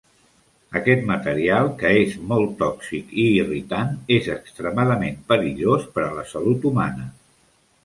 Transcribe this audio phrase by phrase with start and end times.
[0.77, 6.69] Aquest material, que és molt tòxic i irritant, és extremadament perillós per a la salut
[6.73, 7.09] humana.